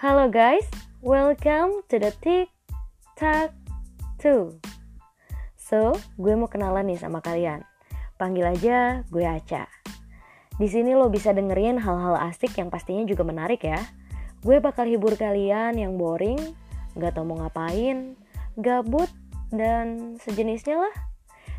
[0.00, 0.64] Halo guys,
[1.04, 3.52] welcome to the TikTok
[4.24, 4.56] 2
[5.60, 7.60] So, gue mau kenalan nih sama kalian.
[8.16, 9.68] Panggil aja gue Aca.
[10.56, 13.76] Di sini lo bisa dengerin hal-hal asik yang pastinya juga menarik ya.
[14.40, 16.40] Gue bakal hibur kalian yang boring,
[16.96, 18.16] gak tau mau ngapain,
[18.56, 19.12] gabut,
[19.52, 20.96] dan sejenisnya lah.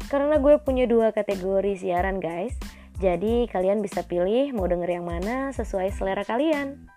[0.09, 2.57] Karena gue punya dua kategori siaran guys.
[2.97, 6.89] Jadi kalian bisa pilih mau denger yang mana sesuai selera kalian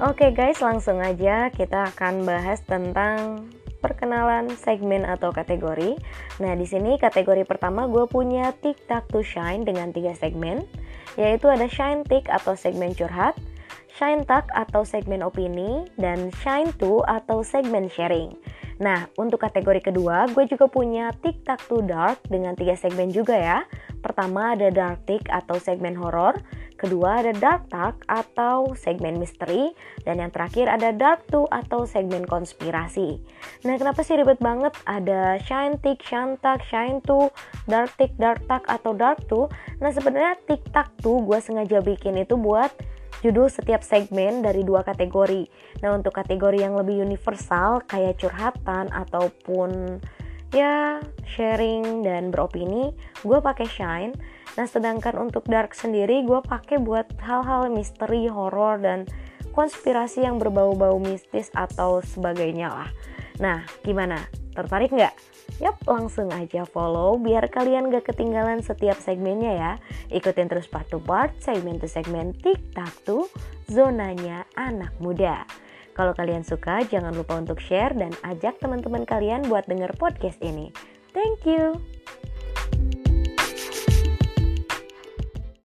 [0.00, 3.44] Oke guys, langsung aja kita akan bahas tentang
[3.84, 5.92] perkenalan segmen atau kategori.
[6.40, 10.64] Nah, di sini kategori pertama gue punya TikTok to Shine dengan tiga segmen,
[11.20, 13.36] yaitu ada Shine Tik atau segmen curhat,
[13.92, 18.32] Shine Talk atau segmen opini, dan Shine To atau segmen sharing.
[18.80, 23.68] Nah, untuk kategori kedua, gue juga punya TikTok to Dark dengan tiga segmen juga ya.
[24.00, 26.40] Pertama ada Dark Tik atau segmen horor,
[26.80, 29.76] Kedua ada Dark Talk atau segmen misteri
[30.08, 33.20] dan yang terakhir ada Dark Two atau segmen konspirasi.
[33.68, 37.28] Nah, kenapa sih ribet banget ada Shine Tick, Shine Talk, Shine Two,
[37.68, 39.52] Dark Tick, Dark Talk atau Dark Two?
[39.84, 42.72] Nah, sebenarnya TikTok tuh gue sengaja bikin itu buat
[43.20, 45.44] judul setiap segmen dari dua kategori.
[45.84, 50.00] Nah, untuk kategori yang lebih universal kayak curhatan ataupun
[50.50, 50.98] ya
[51.36, 52.90] sharing dan beropini,
[53.22, 54.14] gue pakai Shine.
[54.58, 59.06] Nah, sedangkan untuk dark sendiri gue pakai buat hal-hal misteri, horor dan
[59.54, 62.90] konspirasi yang berbau-bau mistis atau sebagainya lah.
[63.38, 64.20] Nah, gimana?
[64.52, 65.14] Tertarik nggak?
[65.62, 69.72] Yap, langsung aja follow biar kalian gak ketinggalan setiap segmennya ya.
[70.08, 73.28] Ikutin terus part to part, segmen to segmen, tiktak tuh,
[73.68, 75.44] zonanya anak muda.
[76.00, 80.72] Kalau kalian suka, jangan lupa untuk share dan ajak teman-teman kalian buat denger podcast ini.
[81.12, 81.99] Thank you.